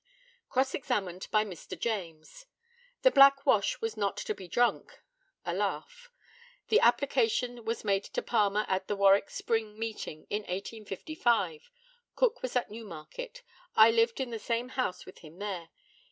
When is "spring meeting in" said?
9.29-10.41